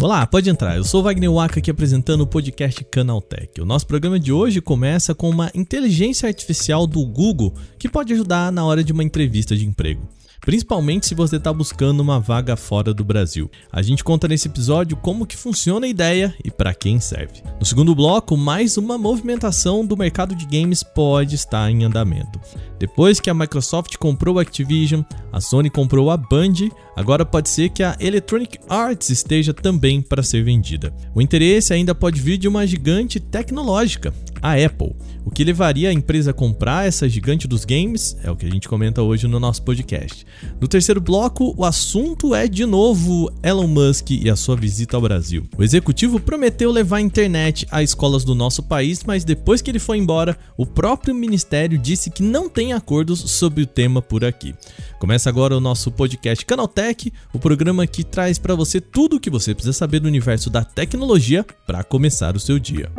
[0.00, 0.78] Olá, pode entrar.
[0.78, 3.60] Eu sou Wagner Waka aqui apresentando o podcast Canaltech.
[3.60, 8.50] O nosso programa de hoje começa com uma inteligência artificial do Google que pode ajudar
[8.50, 10.08] na hora de uma entrevista de emprego
[10.40, 13.50] principalmente se você está buscando uma vaga fora do Brasil.
[13.70, 17.42] A gente conta nesse episódio como que funciona a ideia e para quem serve.
[17.58, 22.40] No segundo bloco, mais uma movimentação do mercado de games pode estar em andamento.
[22.78, 27.68] Depois que a Microsoft comprou a Activision, a Sony comprou a Band, agora pode ser
[27.68, 30.92] que a Electronic Arts esteja também para ser vendida.
[31.14, 34.94] O interesse ainda pode vir de uma gigante tecnológica, a Apple.
[35.24, 38.50] O que levaria a empresa a comprar essa gigante dos games é o que a
[38.50, 40.26] gente comenta hoje no nosso podcast.
[40.60, 45.02] No terceiro bloco, o assunto é de novo Elon Musk e a sua visita ao
[45.02, 45.46] Brasil.
[45.56, 49.78] O executivo prometeu levar a internet a escolas do nosso país, mas depois que ele
[49.78, 54.54] foi embora, o próprio ministério disse que não tem acordos sobre o tema por aqui.
[54.98, 59.30] Começa agora o nosso podcast Canaltech, o programa que traz para você tudo o que
[59.30, 62.90] você precisa saber do universo da tecnologia para começar o seu dia.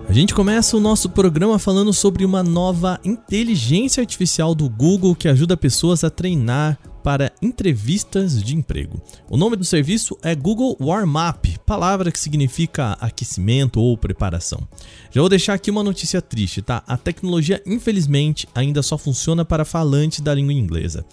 [0.08, 5.30] A gente começa o nosso programa falando sobre uma nova inteligência artificial do Google que
[5.30, 6.78] ajuda pessoas a treinar
[7.10, 9.02] para entrevistas de emprego.
[9.28, 14.68] O nome do serviço é Google Warm Up, palavra que significa aquecimento ou preparação.
[15.10, 16.84] Já vou deixar aqui uma notícia triste, tá?
[16.86, 21.04] A tecnologia, infelizmente, ainda só funciona para falantes da língua inglesa.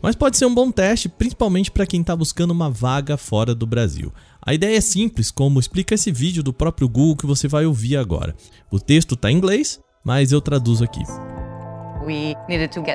[0.00, 3.66] Mas pode ser um bom teste, principalmente para quem está buscando uma vaga fora do
[3.66, 4.10] Brasil.
[4.40, 7.98] A ideia é simples, como explica esse vídeo do próprio Google que você vai ouvir
[7.98, 8.34] agora.
[8.70, 11.02] O texto está em inglês, mas eu traduzo aqui.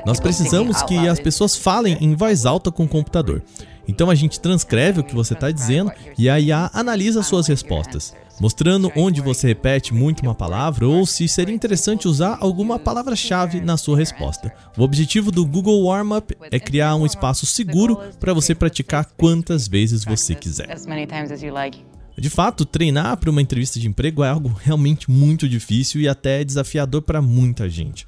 [0.05, 3.43] Nós precisamos que as pessoas falem em voz alta com o computador.
[3.87, 8.13] Então a gente transcreve o que você está dizendo e a IA analisa suas respostas,
[8.39, 13.77] mostrando onde você repete muito uma palavra ou se seria interessante usar alguma palavra-chave na
[13.77, 14.53] sua resposta.
[14.77, 20.03] O objetivo do Google Warm-Up é criar um espaço seguro para você praticar quantas vezes
[20.03, 20.67] você quiser.
[22.19, 26.43] De fato, treinar para uma entrevista de emprego é algo realmente muito difícil e até
[26.43, 28.05] desafiador para muita gente.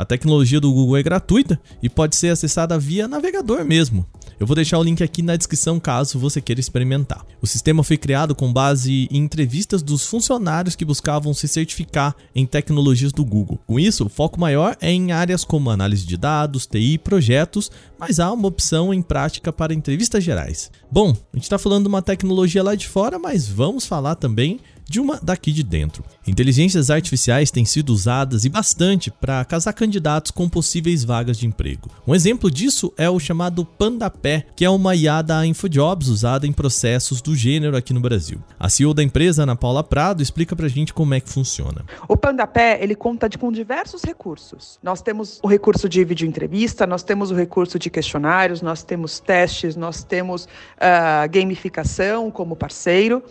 [0.00, 4.06] A tecnologia do Google é gratuita e pode ser acessada via navegador mesmo.
[4.40, 7.22] Eu vou deixar o link aqui na descrição caso você queira experimentar.
[7.42, 12.46] O sistema foi criado com base em entrevistas dos funcionários que buscavam se certificar em
[12.46, 13.58] tecnologias do Google.
[13.66, 18.18] Com isso, o foco maior é em áreas como análise de dados, TI projetos, mas
[18.18, 20.70] há uma opção em prática para entrevistas gerais.
[20.90, 24.60] Bom, a gente está falando de uma tecnologia lá de fora, mas vamos falar também
[24.90, 26.02] de uma daqui de dentro.
[26.26, 31.88] Inteligências artificiais têm sido usadas e bastante para casar candidatos com possíveis vagas de emprego.
[32.04, 36.52] Um exemplo disso é o chamado PandaPé, que é uma IA da InfoJobs usada em
[36.52, 38.40] processos do gênero aqui no Brasil.
[38.58, 41.84] A CEO da empresa, Ana Paula Prado, explica pra gente como é que funciona.
[42.08, 44.76] O PandaPé, ele conta de, com diversos recursos.
[44.82, 49.20] Nós temos o recurso de vídeo entrevista, nós temos o recurso de questionários, nós temos
[49.20, 53.22] testes, nós temos uh, gamificação como parceiro,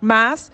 [0.00, 0.50] mas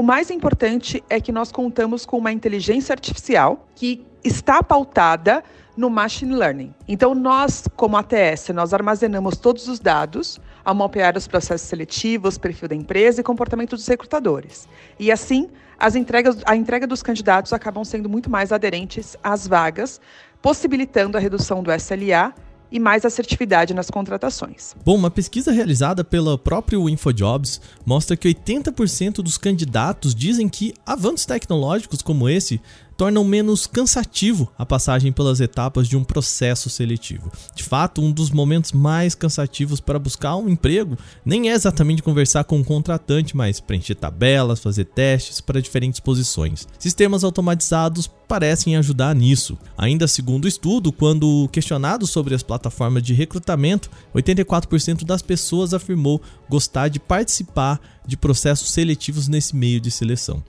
[0.00, 5.44] o mais importante é que nós contamos com uma inteligência artificial que está pautada
[5.76, 6.74] no machine learning.
[6.88, 12.66] Então nós, como ATS, nós armazenamos todos os dados ao mapear os processos seletivos, perfil
[12.66, 14.66] da empresa e comportamento dos recrutadores.
[14.98, 20.00] E assim, as entregas, a entrega dos candidatos acabam sendo muito mais aderentes às vagas,
[20.40, 22.34] possibilitando a redução do SLA
[22.70, 24.74] e mais assertividade nas contratações.
[24.84, 31.26] Bom, uma pesquisa realizada pelo próprio InfoJobs mostra que 80% dos candidatos dizem que avanços
[31.26, 32.60] tecnológicos como esse
[33.00, 37.32] tornam menos cansativo a passagem pelas etapas de um processo seletivo.
[37.54, 42.44] De fato, um dos momentos mais cansativos para buscar um emprego nem é exatamente conversar
[42.44, 46.68] com um contratante, mas preencher tabelas, fazer testes para diferentes posições.
[46.78, 49.58] Sistemas automatizados parecem ajudar nisso.
[49.76, 56.22] Ainda segundo o estudo, quando questionado sobre as plataformas de recrutamento, 84% das pessoas afirmou
[56.48, 60.44] gostar de participar de processos seletivos nesse meio de seleção.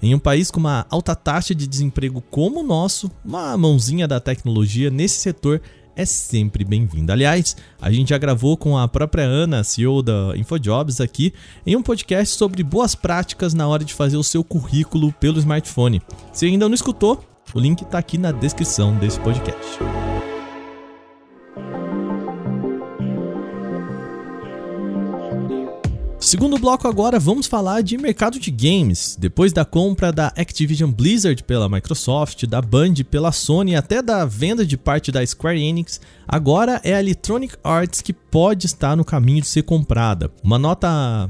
[0.00, 4.18] Em um país com uma alta taxa de desemprego como o nosso, uma mãozinha da
[4.18, 5.60] tecnologia nesse setor
[5.96, 7.14] é sempre bem-vinda.
[7.14, 11.32] Aliás, a gente já gravou com a própria Ana, CEO da InfoJobs, aqui
[11.66, 16.02] em um podcast sobre boas práticas na hora de fazer o seu currículo pelo smartphone.
[16.32, 19.78] Se ainda não escutou, o link está aqui na descrição desse podcast.
[26.26, 29.16] Segundo bloco agora, vamos falar de mercado de games.
[29.16, 34.24] Depois da compra da Activision Blizzard pela Microsoft, da Band pela Sony e até da
[34.24, 39.02] venda de parte da Square Enix, agora é a Electronic Arts que pode estar no
[39.02, 40.30] caminho de ser comprada.
[40.44, 40.86] Uma nota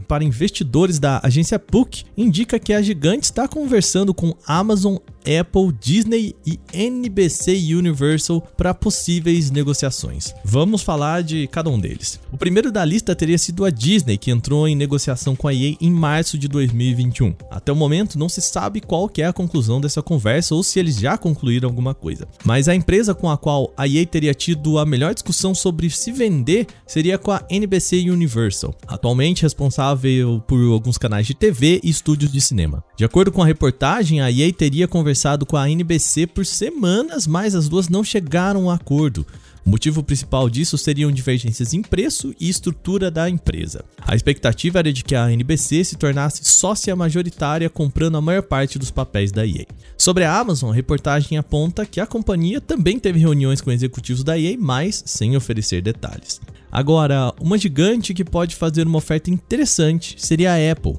[0.09, 6.35] para investidores da agência PUC indica que a gigante está conversando com Amazon, Apple, Disney
[6.45, 10.35] e NBC Universal para possíveis negociações.
[10.45, 12.21] Vamos falar de cada um deles.
[12.33, 15.77] O primeiro da lista teria sido a Disney, que entrou em negociação com a EA
[15.81, 17.35] em março de 2021.
[17.51, 20.97] Até o momento não se sabe qual é a conclusão dessa conversa ou se eles
[20.97, 22.27] já concluíram alguma coisa.
[22.45, 26.13] Mas a empresa com a qual a EA teria tido a melhor discussão sobre se
[26.13, 26.67] vender
[26.97, 32.41] seria com a NBC Universal, atualmente responsável por alguns canais de TV e estúdios de
[32.41, 32.83] cinema.
[32.97, 37.55] De acordo com a reportagem, a EA teria conversado com a NBC por semanas, mas
[37.55, 39.27] as duas não chegaram a acordo.
[39.67, 43.85] O motivo principal disso seriam divergências em preço e estrutura da empresa.
[44.01, 48.79] A expectativa era de que a NBC se tornasse sócia majoritária comprando a maior parte
[48.79, 49.67] dos papéis da EA.
[49.99, 54.39] Sobre a Amazon, a reportagem aponta que a companhia também teve reuniões com executivos da
[54.39, 56.41] EA, mas sem oferecer detalhes.
[56.71, 60.95] Agora, uma gigante que pode fazer uma oferta interessante seria a Apple.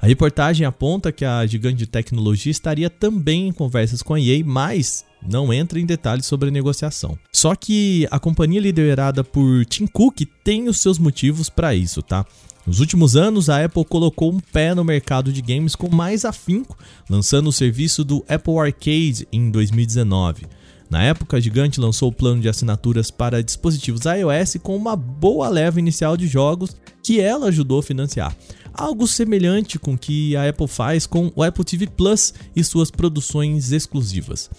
[0.00, 4.44] A reportagem aponta que a gigante de tecnologia estaria também em conversas com a EA,
[4.44, 7.18] mas não entra em detalhes sobre a negociação.
[7.32, 12.24] Só que a companhia liderada por Tim Cook tem os seus motivos para isso, tá?
[12.66, 16.78] Nos últimos anos, a Apple colocou um pé no mercado de games com mais afinco,
[17.10, 20.46] lançando o serviço do Apple Arcade em 2019.
[20.88, 25.48] Na época, a gigante lançou o plano de assinaturas para dispositivos iOS com uma boa
[25.48, 28.36] leva inicial de jogos que ela ajudou a financiar.
[28.74, 32.90] Algo semelhante com o que a Apple faz com o Apple TV Plus e suas
[32.90, 34.50] produções exclusivas.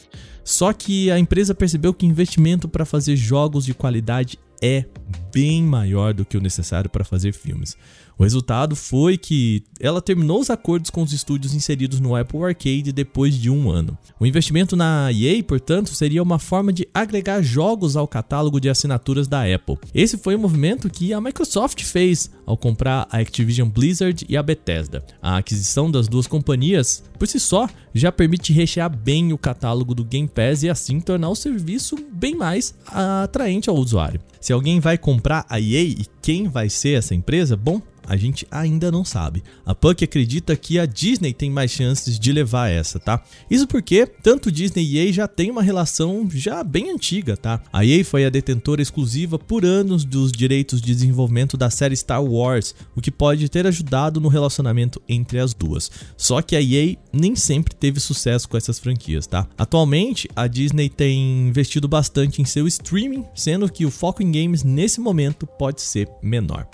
[0.43, 4.85] Só que a empresa percebeu que investimento para fazer jogos de qualidade é
[5.33, 7.77] bem maior do que o necessário para fazer filmes.
[8.17, 12.91] O resultado foi que ela terminou os acordos com os estúdios inseridos no Apple Arcade
[12.91, 13.97] depois de um ano.
[14.19, 19.27] O investimento na EA, portanto, seria uma forma de agregar jogos ao catálogo de assinaturas
[19.27, 19.77] da Apple.
[19.93, 24.43] Esse foi o movimento que a Microsoft fez ao comprar a Activision Blizzard e a
[24.43, 25.03] Bethesda.
[25.21, 30.03] A aquisição das duas companhias, por si só, já permite rechear bem o catálogo do
[30.03, 34.19] Game Pass e assim tornar o serviço bem mais atraente ao usuário.
[34.39, 38.45] Se alguém vai comprar a EA e quem vai ser essa empresa, bom, a gente
[38.51, 39.43] ainda não sabe.
[39.65, 43.23] A Puck acredita que a Disney tem mais chances de levar essa, tá?
[43.49, 47.61] Isso porque tanto Disney e EA já tem uma relação já bem antiga, tá?
[47.71, 52.23] A EA foi a detentora exclusiva por anos dos direitos de desenvolvimento da série Star
[52.23, 55.89] Wars, o que pode ter ajudado no relacionamento entre as duas.
[56.17, 59.47] Só que a EA nem sempre teve sucesso com essas franquias, tá?
[59.57, 64.63] Atualmente, a Disney tem investido bastante em seu streaming, sendo que o foco em games
[64.63, 66.67] nesse momento pode ser menor.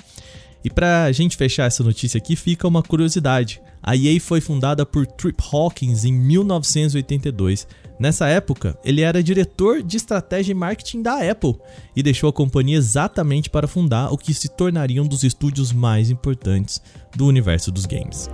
[0.64, 3.62] E pra gente fechar essa notícia aqui, fica uma curiosidade.
[3.82, 7.66] A EA foi fundada por Trip Hawkins em 1982.
[7.98, 11.56] Nessa época, ele era diretor de estratégia e marketing da Apple
[11.96, 16.10] e deixou a companhia exatamente para fundar o que se tornaria um dos estúdios mais
[16.10, 16.82] importantes
[17.16, 18.30] do universo dos games.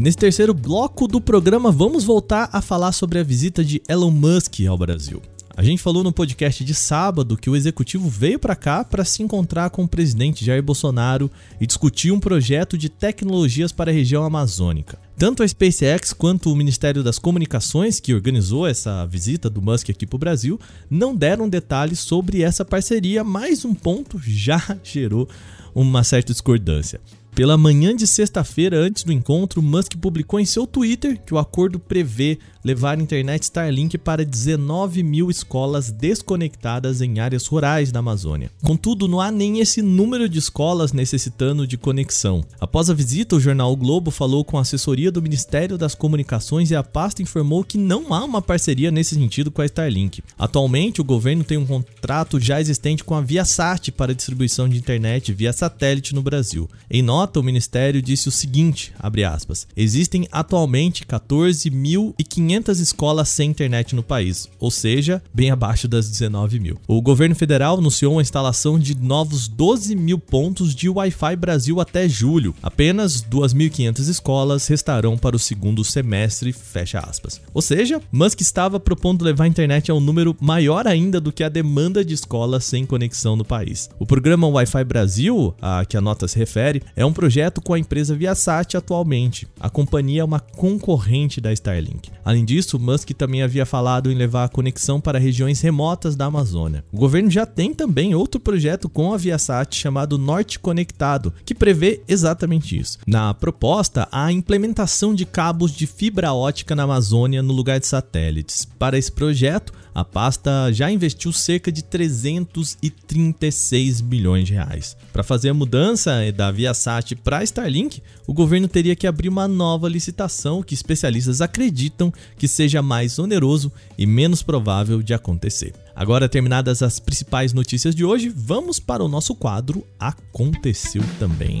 [0.00, 4.60] Nesse terceiro bloco do programa, vamos voltar a falar sobre a visita de Elon Musk
[4.66, 5.20] ao Brasil.
[5.54, 9.22] A gente falou no podcast de sábado que o executivo veio para cá para se
[9.22, 11.30] encontrar com o presidente Jair Bolsonaro
[11.60, 14.98] e discutir um projeto de tecnologias para a região amazônica.
[15.18, 20.06] Tanto a SpaceX quanto o Ministério das Comunicações, que organizou essa visita do Musk aqui
[20.06, 25.28] para o Brasil, não deram detalhes sobre essa parceria, mas um ponto já gerou
[25.74, 27.02] uma certa discordância.
[27.34, 31.78] Pela manhã de sexta-feira, antes do encontro, Musk publicou em seu Twitter que o acordo
[31.78, 38.50] prevê levar a internet Starlink para 19 mil escolas desconectadas em áreas rurais da Amazônia.
[38.62, 42.44] Contudo, não há nem esse número de escolas necessitando de conexão.
[42.60, 46.70] Após a visita, o jornal o Globo falou com a assessoria do Ministério das Comunicações
[46.70, 50.22] e a pasta informou que não há uma parceria nesse sentido com a Starlink.
[50.38, 55.32] Atualmente, o governo tem um contrato já existente com a Viasat para distribuição de internet
[55.32, 56.68] via satélite no Brasil.
[56.90, 58.92] Em nota, o ministério disse o seguinte,
[59.26, 66.08] aspas, existem atualmente 14.500 500 escolas sem internet no país, ou seja, bem abaixo das
[66.08, 66.78] 19 mil.
[66.86, 72.08] O governo federal anunciou a instalação de novos 12 mil pontos de Wi-Fi Brasil até
[72.08, 72.54] julho.
[72.62, 77.40] Apenas 2.500 escolas restarão para o segundo semestre, fecha aspas.
[77.52, 81.44] Ou seja, Musk estava propondo levar a internet a um número maior ainda do que
[81.44, 83.90] a demanda de escolas sem conexão no país.
[83.98, 87.78] O programa Wi-Fi Brasil, a que a nota se refere, é um projeto com a
[87.78, 89.46] empresa Viasat atualmente.
[89.58, 92.10] A companhia é uma concorrente da Starlink.
[92.24, 96.84] Além disso, Musk também havia falado em levar a conexão para regiões remotas da Amazônia.
[96.92, 102.02] O governo já tem também outro projeto com a Viasat chamado Norte Conectado, que prevê
[102.08, 102.98] exatamente isso.
[103.06, 107.86] Na proposta, há a implementação de cabos de fibra ótica na Amazônia no lugar de
[107.86, 108.66] satélites.
[108.78, 114.96] Para esse projeto, a pasta já investiu cerca de 336 bilhões de reais.
[115.12, 119.88] Para fazer a mudança da Viasat para Starlink, o governo teria que abrir uma nova
[119.88, 125.74] licitação que especialistas acreditam que seja mais oneroso e menos provável de acontecer.
[125.94, 131.58] Agora terminadas as principais notícias de hoje, vamos para o nosso quadro Aconteceu também.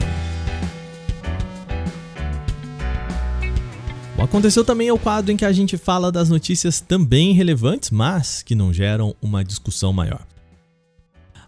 [4.20, 8.54] Aconteceu também o quadro em que a gente fala das notícias também relevantes, mas que
[8.54, 10.20] não geram uma discussão maior.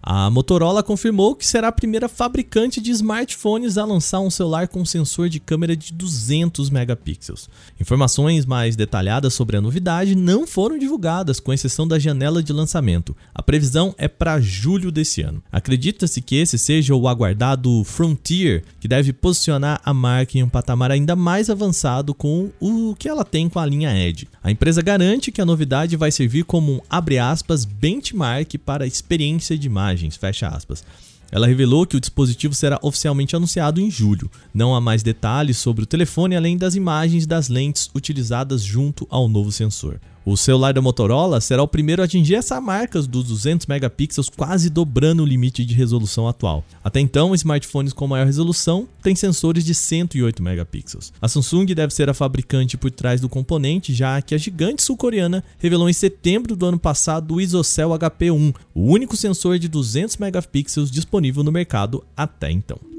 [0.05, 4.85] A Motorola confirmou que será a primeira fabricante de smartphones a lançar um celular com
[4.85, 7.49] sensor de câmera de 200 megapixels.
[7.81, 13.17] Informações mais detalhadas sobre a novidade não foram divulgadas, com exceção da janela de lançamento.
[13.33, 15.41] A previsão é para julho desse ano.
[15.53, 20.91] Acredita-se que esse seja o aguardado Frontier, que deve posicionar a marca em um patamar
[20.91, 24.27] ainda mais avançado com o que ela tem com a linha Edge.
[24.43, 26.81] A empresa garante que a novidade vai servir como um
[27.21, 30.85] aspas benchmark para a experiência de imagem imagens, fecha aspas.
[31.31, 34.31] Ela revelou que o dispositivo será oficialmente anunciado em julho.
[34.53, 39.29] Não há mais detalhes sobre o telefone além das imagens das lentes utilizadas junto ao
[39.29, 39.99] novo sensor.
[40.25, 44.71] O celular da Motorola será o primeiro a atingir essa marca dos 200 megapixels, quase
[44.71, 46.65] dobrando o limite de resolução atual.
[46.85, 51.13] Até então, smartphones com maior resolução têm sensores de 108 megapixels.
[51.21, 55.43] A Samsung deve ser a fabricante por trás do componente, já que a gigante sul-coreana
[55.59, 60.89] revelou em setembro do ano passado o ISOCELL HP1, o único sensor de 200 megapixels
[60.89, 62.92] disponível no mercado até então.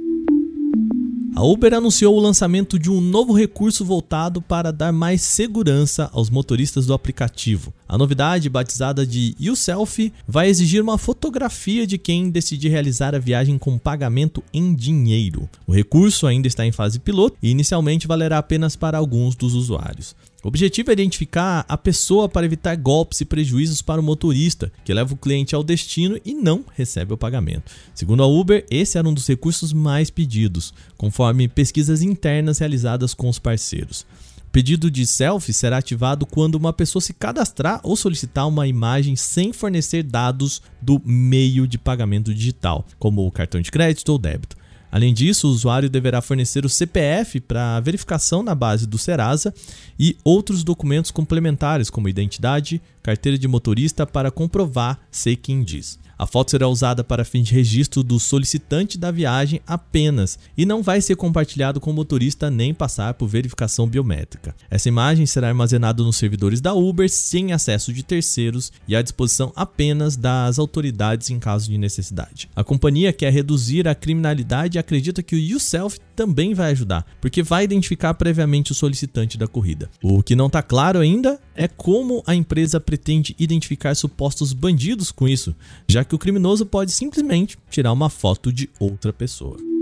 [1.36, 6.30] A Uber anunciou o lançamento de um novo recurso voltado para dar mais segurança aos
[6.30, 7.74] motoristas do aplicativo.
[7.90, 13.58] A novidade, batizada de YouSelf, vai exigir uma fotografia de quem decidir realizar a viagem
[13.58, 15.50] com pagamento em dinheiro.
[15.66, 20.16] O recurso ainda está em fase piloto e inicialmente valerá apenas para alguns dos usuários.
[20.44, 24.94] O objetivo é identificar a pessoa para evitar golpes e prejuízos para o motorista, que
[24.94, 27.72] leva o cliente ao destino e não recebe o pagamento.
[27.96, 33.30] Segundo a Uber, esse era um dos recursos mais pedidos, conforme pesquisas internas realizadas com
[33.30, 34.06] os parceiros.
[34.46, 39.16] O pedido de selfie será ativado quando uma pessoa se cadastrar ou solicitar uma imagem
[39.16, 44.58] sem fornecer dados do meio de pagamento digital, como o cartão de crédito ou débito.
[44.94, 49.52] Além disso, o usuário deverá fornecer o CPF para verificação na base do Serasa
[50.00, 55.98] e outros documentos complementares, como identidade, carteira de motorista, para comprovar ser quem diz.
[56.18, 60.84] A foto será usada para fim de registro do solicitante da viagem apenas e não
[60.84, 64.56] vai ser compartilhado com o motorista nem passar por verificação biométrica.
[64.70, 69.52] Essa imagem será armazenada nos servidores da Uber sem acesso de terceiros e à disposição
[69.56, 72.50] apenas das autoridades em caso de necessidade.
[72.56, 77.42] A companhia quer reduzir a criminalidade e acredita que o YouSelf também vai ajudar, porque
[77.42, 79.90] vai identificar previamente o solicitante da corrida.
[80.02, 85.28] O que não está claro ainda é como a empresa pretende identificar supostos bandidos com
[85.28, 85.56] isso,
[85.88, 89.73] já que o criminoso pode simplesmente tirar uma foto de outra pessoa.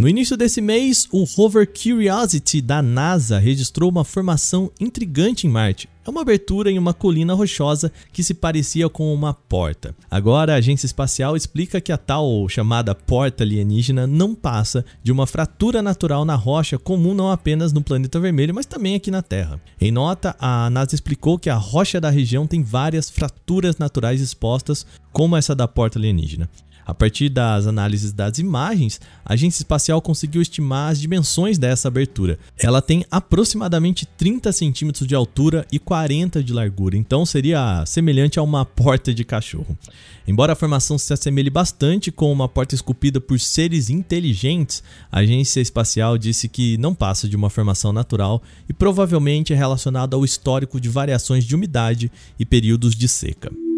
[0.00, 5.90] No início desse mês, o rover Curiosity da NASA registrou uma formação intrigante em Marte.
[6.06, 9.94] É uma abertura em uma colina rochosa que se parecia com uma porta.
[10.10, 15.26] Agora, a agência espacial explica que a tal chamada porta alienígena não passa de uma
[15.26, 19.60] fratura natural na rocha comum não apenas no planeta vermelho, mas também aqui na Terra.
[19.78, 24.86] Em nota, a NASA explicou que a rocha da região tem várias fraturas naturais expostas,
[25.12, 26.48] como essa da porta alienígena.
[26.90, 32.36] A partir das análises das imagens, a agência espacial conseguiu estimar as dimensões dessa abertura.
[32.58, 38.42] Ela tem aproximadamente 30 centímetros de altura e 40 de largura, então seria semelhante a
[38.42, 39.78] uma porta de cachorro.
[40.26, 44.82] Embora a formação se assemelhe bastante com uma porta esculpida por seres inteligentes,
[45.12, 50.16] a agência espacial disse que não passa de uma formação natural e provavelmente é relacionada
[50.16, 53.69] ao histórico de variações de umidade e períodos de seca.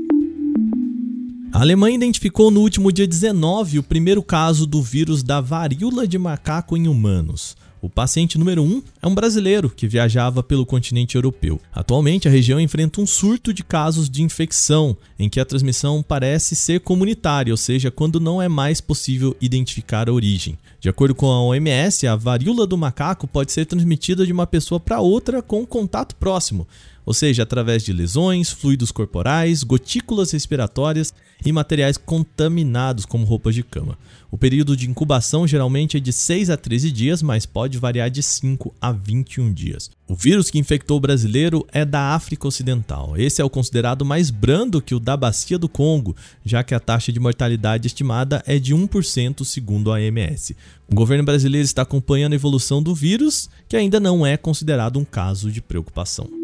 [1.53, 6.17] A Alemanha identificou no último dia 19 o primeiro caso do vírus da varíola de
[6.17, 7.55] macaco em humanos.
[7.83, 11.61] O paciente número 1 um é um brasileiro que viajava pelo continente europeu.
[11.75, 16.57] Atualmente, a região enfrenta um surto de casos de infecção, em que a transmissão parece
[16.57, 20.57] ser comunitária, ou seja, quando não é mais possível identificar a origem.
[20.81, 24.81] De acordo com a OMS, a varíola do macaco pode ser transmitida de uma pessoa
[24.81, 26.67] para outra com contato próximo,
[27.05, 31.13] ou seja, através de lesões, fluidos corporais, gotículas respiratórias
[31.45, 33.99] e materiais contaminados, como roupas de cama.
[34.31, 38.23] O período de incubação geralmente é de 6 a 13 dias, mas pode variar de
[38.23, 39.91] 5 a 21 dias.
[40.09, 43.15] O vírus que infectou o brasileiro é da África Ocidental.
[43.17, 46.81] Esse é o considerado mais brando que o da Bacia do Congo, já que a
[46.81, 50.57] taxa de mortalidade estimada é de 1%, segundo a OMS.
[50.91, 55.05] O governo brasileiro está acompanhando a evolução do vírus, que ainda não é considerado um
[55.05, 56.42] caso de preocupação.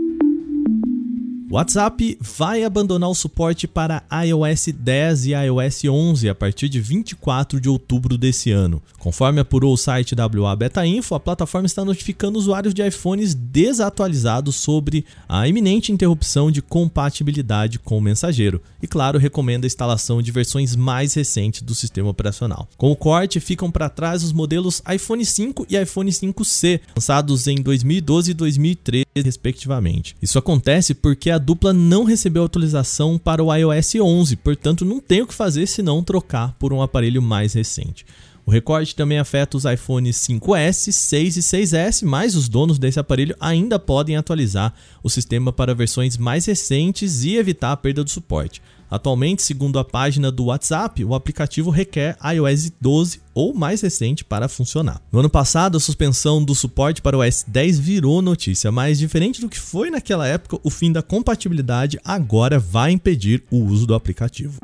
[1.50, 7.58] WhatsApp vai abandonar o suporte para iOS 10 e iOS 11 a partir de 24
[7.58, 8.82] de outubro desse ano.
[8.98, 14.56] Conforme apurou o site WA Beta Info, a plataforma está notificando usuários de iPhones desatualizados
[14.56, 20.30] sobre a iminente interrupção de compatibilidade com o mensageiro e, claro, recomenda a instalação de
[20.30, 22.68] versões mais recentes do sistema operacional.
[22.76, 27.56] Com o corte, ficam para trás os modelos iPhone 5 e iPhone 5C, lançados em
[27.56, 30.16] 2012 e 2013, respectivamente.
[30.20, 35.22] Isso acontece porque a dupla não recebeu atualização para o iOS 11, portanto não tem
[35.22, 38.04] o que fazer senão trocar por um aparelho mais recente.
[38.48, 43.36] O recorte também afeta os iPhones 5S, 6 e 6S, mas os donos desse aparelho
[43.38, 44.72] ainda podem atualizar
[45.02, 48.62] o sistema para versões mais recentes e evitar a perda do suporte.
[48.90, 54.48] Atualmente, segundo a página do WhatsApp, o aplicativo requer iOS 12 ou mais recente para
[54.48, 55.00] funcionar.
[55.12, 59.40] No ano passado, a suspensão do suporte para o OS 10 virou notícia, mas diferente
[59.40, 63.94] do que foi naquela época, o fim da compatibilidade agora vai impedir o uso do
[63.94, 64.58] aplicativo.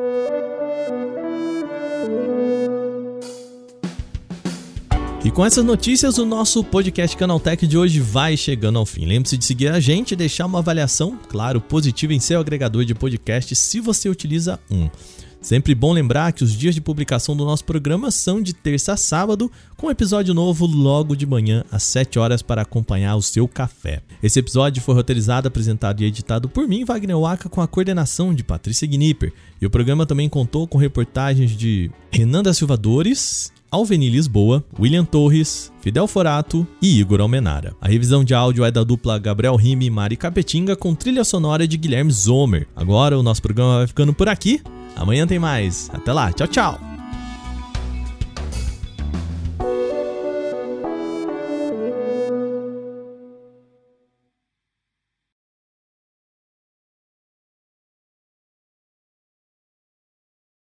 [5.24, 9.06] E com essas notícias, o nosso podcast Canaltech de hoje vai chegando ao fim.
[9.06, 12.94] Lembre-se de seguir a gente e deixar uma avaliação, claro, positiva em seu agregador de
[12.94, 14.86] podcast se você utiliza um.
[15.40, 18.96] Sempre bom lembrar que os dias de publicação do nosso programa são de terça a
[18.98, 24.02] sábado, com episódio novo logo de manhã às 7 horas para acompanhar o seu café.
[24.22, 28.44] Esse episódio foi roteirizado, apresentado e editado por mim, Wagner Waka, com a coordenação de
[28.44, 29.32] Patrícia Gnipper.
[29.58, 35.04] E o programa também contou com reportagens de Renan da Silva Dores Alveni Lisboa, William
[35.04, 37.74] Torres, Fidel Forato e Igor Almenara.
[37.80, 41.66] A revisão de áudio é da dupla Gabriel Rime e Mari Capetinga com trilha sonora
[41.66, 42.68] de Guilherme Zomer.
[42.76, 44.62] Agora o nosso programa vai ficando por aqui.
[44.94, 45.90] Amanhã tem mais.
[45.92, 46.32] Até lá.
[46.32, 46.93] Tchau, tchau.